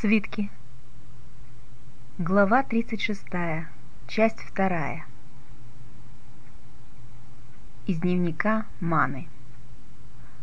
[0.00, 0.48] Свитки.
[2.16, 3.22] Глава 36.
[4.06, 5.04] Часть 2.
[7.86, 9.28] Из дневника Маны.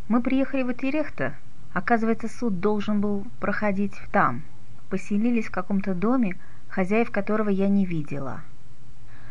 [0.06, 1.34] Мы приехали в Итерехта.
[1.72, 4.42] Оказывается, суд должен был проходить там.
[4.90, 6.36] Поселились в каком-то доме,
[6.68, 8.42] хозяев которого я не видела.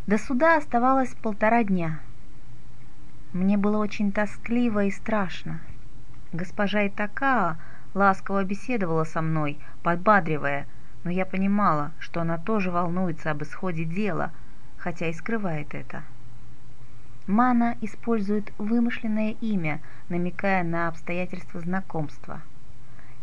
[0.08, 2.02] До суда оставалось полтора дня.
[3.32, 5.62] Мне было очень тоскливо и страшно.
[6.34, 7.58] Госпожа Итакаа
[7.94, 10.68] ласково беседовала со мной, подбадривая,
[11.04, 14.32] но я понимала, что она тоже волнуется об исходе дела,
[14.78, 16.04] хотя и скрывает это.
[17.28, 22.42] Мана использует вымышленное имя, намекая на обстоятельства знакомства.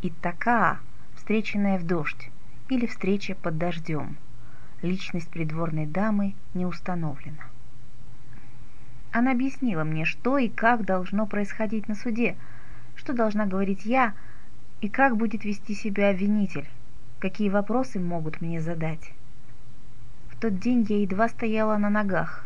[0.02, 0.78] Итака,
[1.16, 2.30] встреченная в дождь,
[2.68, 4.16] или встреча под дождем.
[4.82, 7.44] Личность придворной дамы не установлена.
[9.12, 12.36] Она объяснила мне, что и как должно происходить на суде,
[12.96, 14.12] что должна говорить я,
[14.84, 16.68] и как будет вести себя обвинитель?
[17.18, 19.12] Какие вопросы могут мне задать?
[20.28, 22.44] В тот день я едва стояла на ногах.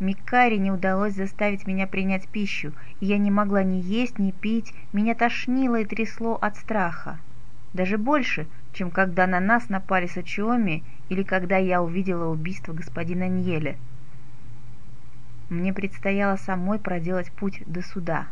[0.00, 4.74] Микаре не удалось заставить меня принять пищу, и я не могла ни есть, ни пить,
[4.92, 7.20] меня тошнило и трясло от страха.
[7.74, 13.76] Даже больше, чем когда на нас напали Сачиоми или когда я увидела убийство господина Ньеля.
[15.48, 18.26] Мне предстояло самой проделать путь до суда.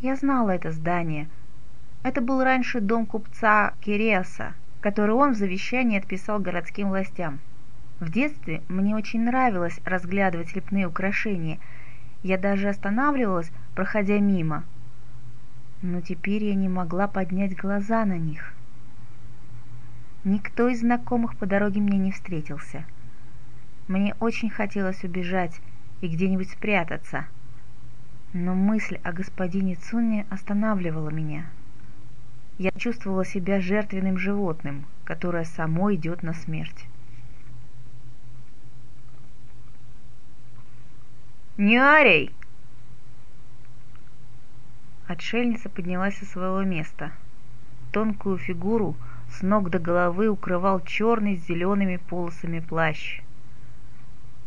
[0.00, 1.26] Я знала это здание,
[2.02, 7.40] это был раньше дом купца Кириаса, который он в завещании отписал городским властям.
[7.98, 11.58] В детстве мне очень нравилось разглядывать лепные украшения.
[12.22, 14.64] Я даже останавливалась, проходя мимо.
[15.82, 18.54] Но теперь я не могла поднять глаза на них.
[20.22, 22.84] Никто из знакомых по дороге мне не встретился.
[23.88, 25.60] Мне очень хотелось убежать
[26.00, 27.26] и где-нибудь спрятаться.
[28.32, 31.46] Но мысль о господине Цунне останавливала меня
[32.58, 36.86] я чувствовала себя жертвенным животным, которое само идет на смерть.
[41.56, 42.32] «Нюарей!»
[45.06, 47.12] Отшельница поднялась со своего места.
[47.92, 48.96] Тонкую фигуру
[49.30, 53.20] с ног до головы укрывал черный с зелеными полосами плащ,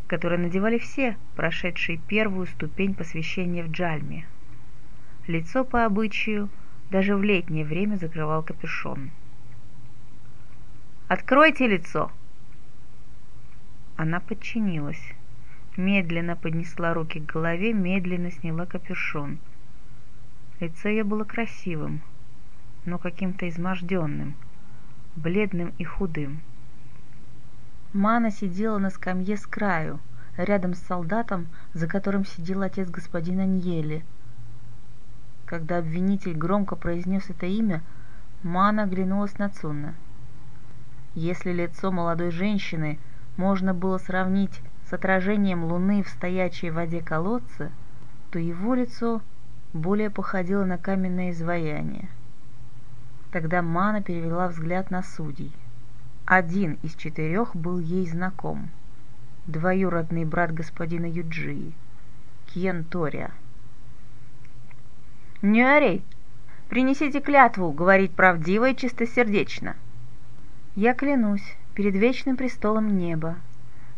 [0.07, 4.25] который надевали все, прошедшие первую ступень посвящения в Джальме.
[5.27, 6.50] Лицо по обычаю–
[6.91, 9.12] даже в летнее время закрывал капюшон.
[11.07, 12.12] «Откройте лицо!»
[13.96, 15.01] Она подчинилась.
[15.78, 19.40] Медленно поднесла руки к голове, медленно сняла капюшон.
[20.59, 22.01] Лицо ее было красивым,
[22.84, 24.35] но каким-то изможденным,
[25.16, 26.41] бледным и худым.
[27.94, 30.01] Мана сидела на скамье с краю,
[30.35, 34.03] рядом с солдатом, за которым сидел отец господина Ньели–
[35.51, 37.81] когда обвинитель громко произнес это имя,
[38.41, 39.95] Мана оглянулась на Цунна.
[41.13, 42.97] Если лицо молодой женщины
[43.35, 47.69] можно было сравнить с отражением луны в стоячей воде колодца,
[48.31, 49.22] то его лицо
[49.73, 52.07] более походило на каменное изваяние.
[53.31, 55.51] Тогда Мана перевела взгляд на судей.
[56.25, 58.69] Один из четырех был ей знаком.
[59.47, 61.73] Двоюродный брат господина Юджии,
[62.47, 63.31] Кьен Тория.
[65.41, 66.03] Нюарей,
[66.69, 69.75] принесите клятву говорить правдиво и чистосердечно.
[70.75, 73.38] Я клянусь перед вечным престолом неба,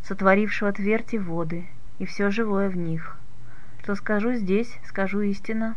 [0.03, 1.65] сотворившего твердь воды,
[1.99, 3.17] и все живое в них.
[3.81, 5.75] Что скажу здесь, скажу истинно.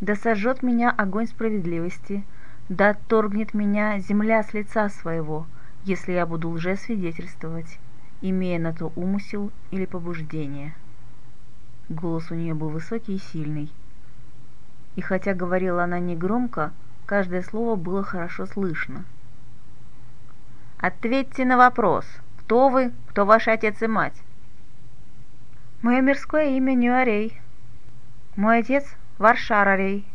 [0.00, 2.24] Да сожжет меня огонь справедливости,
[2.70, 5.46] да отторгнет меня земля с лица своего,
[5.84, 7.78] если я буду лжесвидетельствовать,
[8.22, 10.74] имея на то умысел или побуждение.
[11.90, 13.70] Голос у нее был высокий и сильный,
[14.96, 16.72] и хотя говорила она негромко,
[17.06, 19.04] каждое слово было хорошо слышно.
[20.78, 22.06] «Ответьте на вопрос.
[22.38, 24.20] Кто вы, кто ваш отец и мать?»
[25.80, 27.40] «Мое мирское имя Нюарей.
[28.36, 28.84] Мой отец
[29.18, 30.06] Варшарарей,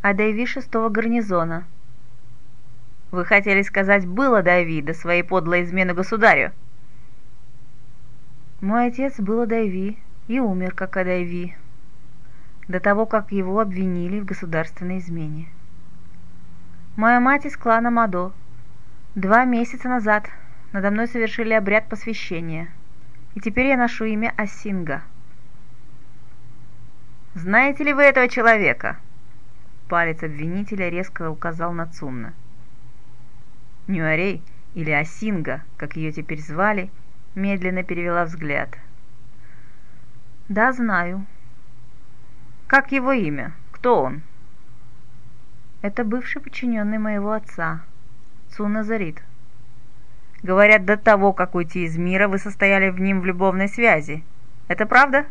[0.00, 1.64] Адайви шестого гарнизона».
[3.10, 6.52] «Вы хотели сказать «было Дави» до своей подлой измены государю?»
[8.60, 9.98] «Мой отец был Адайви
[10.28, 11.56] и умер как Адайви»,
[12.72, 15.46] до того, как его обвинили в государственной измене.
[16.96, 18.32] Моя мать из клана Мадо.
[19.14, 20.30] Два месяца назад
[20.72, 22.68] надо мной совершили обряд посвящения,
[23.34, 25.02] и теперь я ношу имя Асинга.
[27.34, 28.96] «Знаете ли вы этого человека?»
[29.88, 32.32] Палец обвинителя резко указал на Цунна.
[33.86, 34.42] Нюарей,
[34.74, 36.90] или Асинга, как ее теперь звали,
[37.34, 38.78] медленно перевела взгляд.
[40.48, 41.26] «Да, знаю»,
[42.72, 43.52] как его имя?
[43.70, 44.22] Кто он?
[45.82, 47.82] Это бывший подчиненный моего отца.
[48.48, 49.22] Цуназарит.
[50.42, 54.24] Говорят, до того, как уйти из мира, вы состояли в ним в любовной связи.
[54.68, 55.26] Это правда?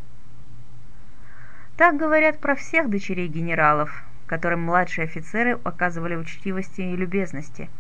[1.78, 7.72] Так говорят про всех дочерей генералов, которым младшие офицеры оказывали учтивости и любезности.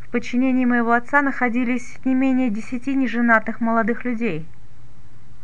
[0.00, 4.46] В подчинении моего отца находились не менее десяти неженатых молодых людей.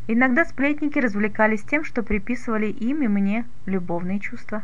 [0.07, 4.63] Иногда сплетники развлекались тем, что приписывали им и мне любовные чувства.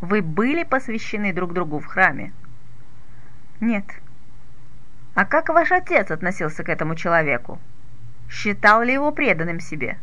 [0.00, 2.32] Вы были посвящены друг другу в храме?
[3.60, 3.84] Нет.
[5.14, 7.60] А как ваш отец относился к этому человеку?
[8.28, 9.98] Считал ли его преданным себе?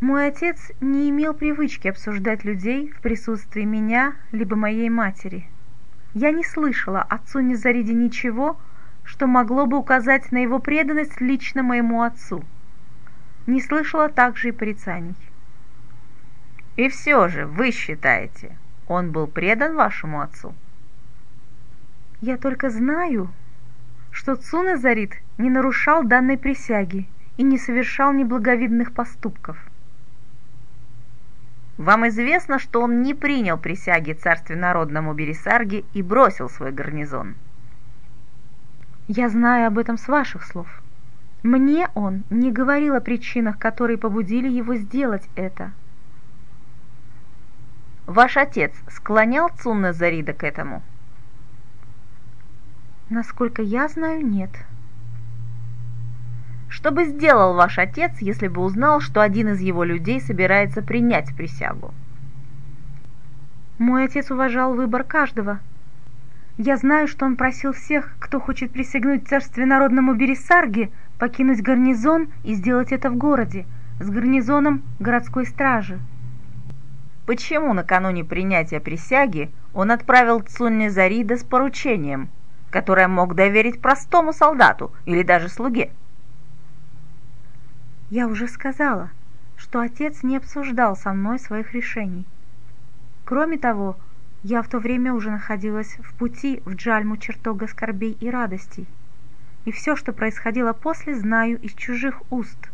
[0.00, 5.46] Мой отец не имел привычки обсуждать людей в присутствии меня либо моей матери.
[6.14, 8.58] Я не слышала отцу Незариде ничего,
[9.04, 12.44] что могло бы указать на его преданность лично моему отцу.
[13.48, 15.16] Не слышала также и порицаний.
[16.76, 18.54] И все же вы считаете,
[18.86, 20.54] он был предан вашему отцу?
[22.20, 23.30] Я только знаю,
[24.10, 27.08] что Цунезарит не нарушал данной присяги
[27.38, 29.56] и не совершал неблаговидных поступков.
[31.78, 37.34] Вам известно, что он не принял присяги царстве народному Бересарге и бросил свой гарнизон?
[39.06, 40.82] Я знаю об этом с ваших слов.
[41.42, 45.72] Мне он не говорил о причинах, которые побудили его сделать это.
[48.06, 50.82] Ваш отец склонял Цунна Зарида к этому?
[53.08, 54.50] Насколько я знаю, нет.
[56.68, 61.34] Что бы сделал ваш отец, если бы узнал, что один из его людей собирается принять
[61.36, 61.94] присягу?
[63.78, 65.60] Мой отец уважал выбор каждого.
[66.56, 72.54] Я знаю, что он просил всех, кто хочет присягнуть царстве народному Бересарге, покинуть гарнизон и
[72.54, 73.66] сделать это в городе,
[74.00, 75.98] с гарнизоном городской стражи.
[77.26, 82.28] Почему накануне принятия присяги он отправил Цунни Зарида с поручением–
[82.70, 85.90] которое мог доверить простому солдату или даже слуге.
[88.10, 89.10] Я уже сказала,
[89.56, 92.26] что отец не обсуждал со мной своих решений.
[93.24, 93.96] Кроме того,
[94.42, 98.86] я в то время уже находилась в пути в Джальму чертога скорбей и радостей,
[99.64, 102.70] и все, что происходило после, знаю из чужих уст.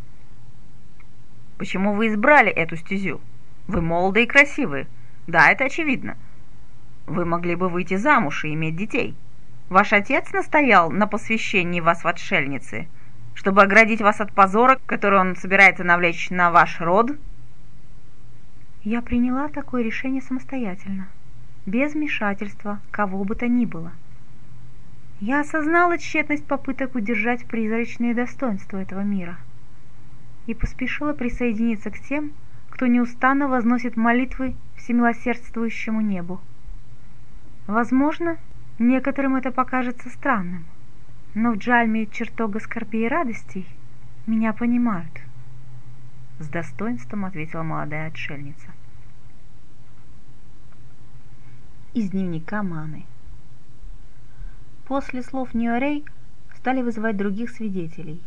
[1.59, 3.21] Почему вы избрали эту стезю?
[3.67, 4.87] Вы молоды и красивы.
[5.27, 6.17] Да, это очевидно.
[7.07, 9.15] Вы могли бы выйти замуж и иметь детей.
[9.69, 12.87] Ваш отец настоял на посвящении вас в отшельницы,
[13.35, 17.13] чтобы оградить вас от позора, который он собирается навлечь на ваш род?»
[18.83, 21.09] Я приняла такое решение самостоятельно,
[21.65, 23.93] без вмешательства кого бы то ни было.
[25.21, 29.39] Я осознала тщетность попыток удержать призрачные достоинства этого мира
[30.47, 32.33] и поспешила присоединиться к тем,
[32.71, 36.41] кто неустанно возносит молитвы всемилосердствующему небу.
[37.67, 38.37] Возможно,
[38.79, 40.65] Некоторым это покажется странным,
[41.35, 43.69] но в Джальме чертога скорби и радостей
[44.27, 45.21] меня понимают.
[46.41, 48.73] С достоинством ответила молодая отшельница.
[51.93, 53.05] Из дневника Маны.
[54.87, 56.05] После слов Ньюарей
[56.57, 58.21] стали вызывать других свидетелей.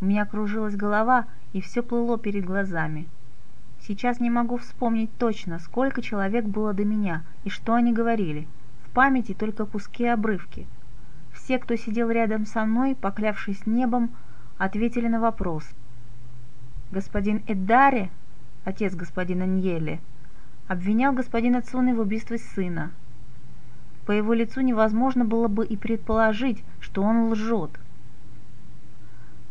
[0.00, 3.08] У меня кружилась голова, и все плыло перед глазами.
[3.80, 8.46] Сейчас не могу вспомнить точно, сколько человек было до меня и что они говорили–
[8.92, 10.66] памяти только куски обрывки.
[11.32, 14.10] Все, кто сидел рядом со мной, поклявшись небом,
[14.58, 15.64] ответили на вопрос.
[16.90, 18.10] Господин Эдаре,
[18.64, 20.00] отец господина Ньеле,
[20.68, 22.90] обвинял господина Цуны в убийстве сына.
[24.10, 27.70] По его лицу невозможно было бы и предположить, что он лжет.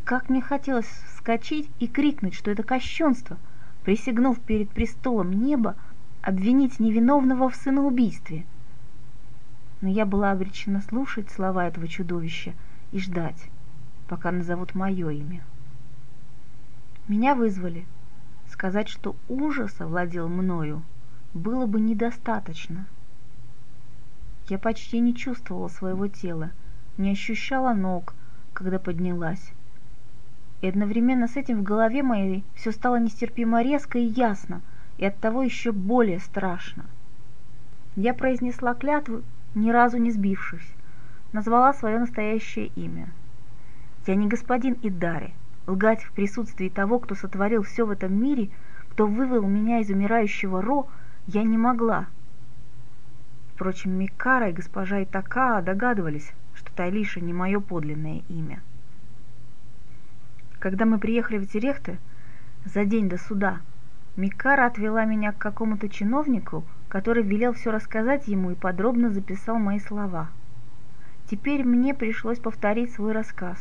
[0.03, 3.37] Как мне хотелось вскочить и крикнуть, что это кощунство,
[3.85, 5.77] присягнув перед престолом неба,
[6.21, 8.45] обвинить невиновного в сыноубийстве–
[9.79, 12.53] но я была обречена слушать слова этого чудовища
[12.91, 13.49] и ждать,
[14.09, 15.41] пока назовут мое имя.
[17.07, 17.85] Меня вызвали.
[18.51, 20.83] Сказать, что ужас овладел мною,
[21.33, 22.87] было бы недостаточно.
[24.49, 26.49] Я почти не чувствовала своего тела,
[26.97, 28.15] не ощущала ног,
[28.53, 29.53] когда поднялась.
[30.61, 34.61] И одновременно с этим в голове моей все стало нестерпимо резко и ясно,
[34.97, 36.85] и оттого еще более страшно.
[37.95, 39.21] Я произнесла клятву
[39.53, 40.73] ни разу не сбившись,
[41.31, 43.09] назвала свое настоящее имя.
[44.07, 45.33] Я не господин Идари,
[45.67, 48.49] лгать в присутствии того, кто сотворил все в этом мире,
[48.89, 50.87] кто вывел меня из умирающего Ро,
[51.27, 52.07] я не могла.
[53.59, 58.61] Впрочем, Микара и госпожа Итакаа догадывались, что Тайлиша не мое подлинное имя.
[60.59, 61.97] Когда мы приехали в Терехте,
[62.63, 63.59] за день до суда,
[64.15, 69.79] Микара отвела меня к какому-то чиновнику, который велел все рассказать ему и подробно записал мои
[69.79, 70.29] слова.
[71.29, 73.59] Теперь мне пришлось повторить свой рассказ.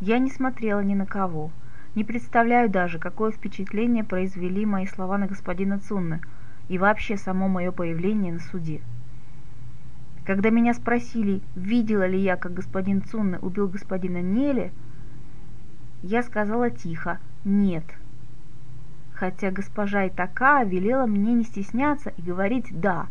[0.00, 1.52] Я не смотрела ни на кого,
[1.94, 6.20] не представляю даже, какое впечатление произвели мои слова на господина Цунна
[6.68, 8.82] и вообще само мое появление на суде.
[10.24, 14.70] Когда меня спросили, видела ли я, как господин Цунна убил господина Неле,
[16.02, 17.84] я сказала тихо «нет»,
[19.12, 23.08] хотя госпожа Итака велела мне не стесняться и говорить «да».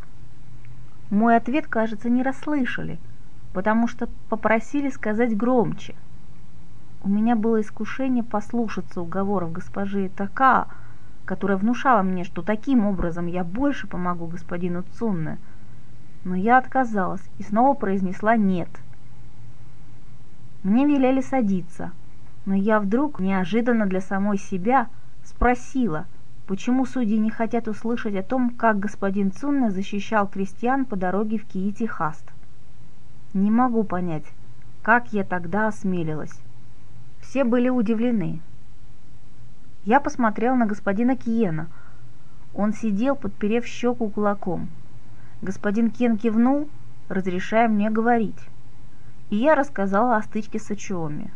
[1.10, 2.98] Мой ответ, кажется, не расслышали,
[3.52, 5.96] потому что попросили сказать громче.
[7.04, 10.68] У меня было искушение послушаться уговоров госпожи Итака,
[11.26, 15.38] которая внушала мне, что таким образом я больше помогу господину Цунне–
[16.24, 18.70] но я отказалась и снова произнесла «нет».
[20.64, 21.92] Мне велели садиться,
[22.46, 24.88] но я вдруг, неожиданно для самой себя,
[25.24, 26.06] спросила,
[26.46, 31.46] почему судьи не хотят услышать о том, как господин Цунне защищал крестьян по дороге в
[31.46, 32.26] Киити-Хаст.
[33.34, 34.26] Не могу понять,
[34.84, 36.40] как я тогда осмелилась.
[37.22, 38.40] Все были удивлены.
[39.84, 41.70] Я посмотрел на господина Киена.
[42.54, 44.70] Он сидел, подперев щеку кулаком–
[45.42, 46.70] Господин Кен кивнул,
[47.10, 48.38] разрешая мне говорить.
[49.32, 51.32] И я рассказала о стычке с Ачиоми.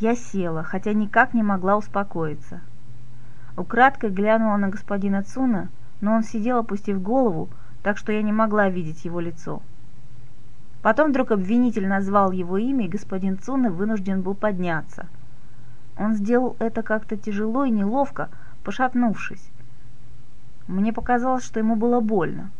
[0.00, 2.60] Я села, хотя никак не могла успокоиться.
[3.56, 5.68] Украдкой глянула на господина Цуна,
[6.00, 7.48] но он сидел, опустив голову,
[7.84, 9.62] так что я не могла видеть его лицо.
[10.82, 15.06] Потом вдруг обвинитель назвал его имя, и господин Цуна вынужден был подняться.
[15.96, 18.28] Он сделал это как-то тяжело и неловко,
[18.64, 19.50] пошатнувшись.
[20.66, 22.50] Мне показалось, что ему было больно.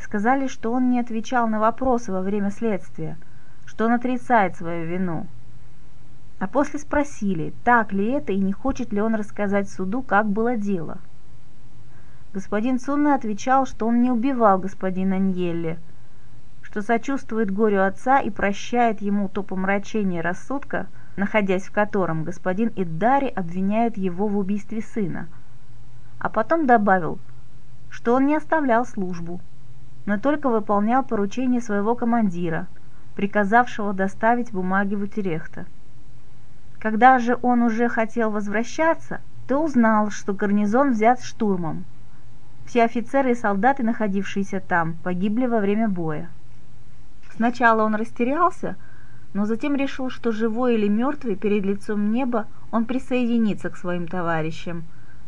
[0.00, 3.16] Сказали, что он не отвечал на вопросы во время следствия,
[3.66, 5.26] что он отрицает свою вину.
[6.38, 10.56] А после спросили, так ли это и не хочет ли он рассказать суду, как было
[10.56, 10.98] дело.
[12.32, 15.78] Господин Цунна отвечал, что он не убивал господина Ньелли,
[16.62, 20.86] что сочувствует горю отца и прощает ему то помрачение рассудка,
[21.16, 25.26] находясь в котором господин Иддари обвиняет его в убийстве сына.
[26.20, 27.18] А потом добавил,
[27.88, 29.40] что он не оставлял службу,
[30.08, 32.66] но только выполнял поручение своего командира,
[33.14, 35.66] приказавшего доставить бумаги в Утерехта.
[36.78, 41.84] Когда же он уже хотел возвращаться, то узнал, что гарнизон взят штурмом.
[42.64, 46.30] Все офицеры и солдаты, находившиеся там, погибли во время боя.
[47.36, 48.76] Сначала он растерялся,
[49.34, 54.84] но затем решил, что живой или мертвый перед лицом неба он присоединится к своим товарищам,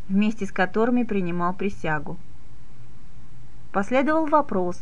[0.09, 2.17] вместе с которыми принимал присягу.
[3.71, 4.81] Последовал вопрос,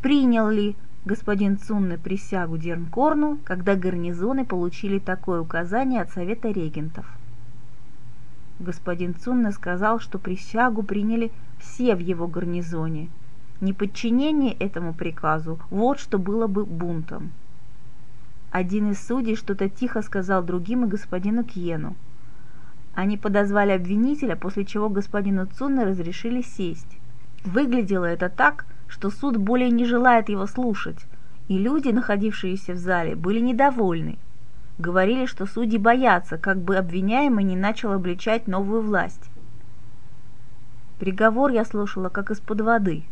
[0.00, 7.04] принял ли господин Цунны присягу Дернкорну, когда гарнизоны получили такое указание от Совета регентов.
[8.60, 13.08] Господин Цунны сказал, что присягу приняли все в его гарнизоне.
[13.60, 17.32] Неподчинение этому приказу– вот что было бы бунтом.
[18.52, 21.96] Один из судей что-то тихо сказал другим и господину Кьену.
[22.94, 26.98] Они подозвали обвинителя, после чего господину Цунне разрешили сесть.
[27.44, 31.06] Выглядело это так, что суд более не желает его слушать,
[31.48, 34.18] и люди, находившиеся в зале, были недовольны.
[34.78, 39.30] Говорили, что судьи боятся, как бы обвиняемый не начал обличать новую власть.
[40.98, 43.04] Приговор я слушала как из-под воды,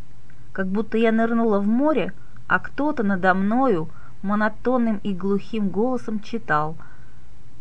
[0.53, 2.13] как будто я нырнула в море,
[2.47, 3.89] а кто-то надо мною
[4.23, 6.77] монотонным и глухим голосом читал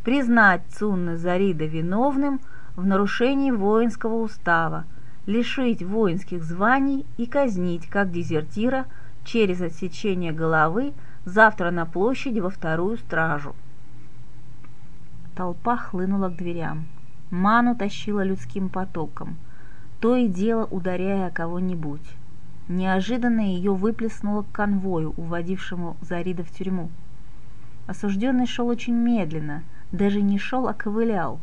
[0.03, 2.39] «Признать Цунна Зарида виновным
[2.75, 4.86] в нарушении воинского устава,
[5.25, 8.86] лишить воинских званий и казнить как дезертира
[9.24, 10.94] через отсечение головы
[11.25, 13.56] завтра на площади во вторую стражу.
[15.36, 16.86] Толпа хлынула к дверям.
[17.32, 19.38] Ману тащила людским потоком,
[20.00, 22.06] то и дело ударяя кого-нибудь.
[22.68, 26.89] Неожиданно ее выплеснуло к конвою, уводившему Зарида в тюрьму.
[27.88, 31.39] Осужденный шел очень медленно, даже не шел, а ковылял.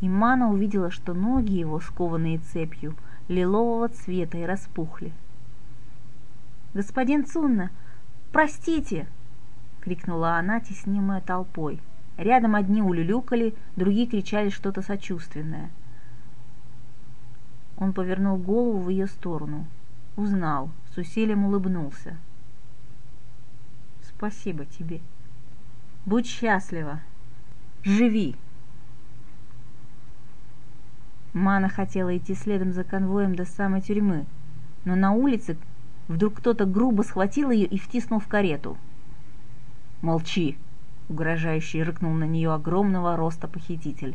[0.00, 2.94] И Мана увидела, что ноги его, скованные цепью,—
[3.28, 5.12] лилового цвета и распухли.
[6.74, 7.70] «Господин Цунна,
[8.32, 9.06] простите!»—
[9.80, 11.80] крикнула она, теснимая толпой.
[12.16, 15.70] Рядом одни улюлюкали, другие кричали что-то сочувственное.
[17.76, 19.66] Он повернул голову в ее сторону.
[20.16, 22.16] Узнал, с усилием улыбнулся.
[24.02, 25.00] «Спасибо тебе.
[26.04, 27.00] Будь счастлива.
[27.82, 28.36] Живи!»
[31.32, 34.26] Мана хотела идти следом за конвоем до самой тюрьмы,
[34.84, 35.56] но на улице
[36.08, 38.76] вдруг кто-то грубо схватил ее и втиснул в карету.
[40.02, 40.58] «Молчи!»—
[41.08, 44.14] угрожающе рыкнул на нее огромного роста похититель.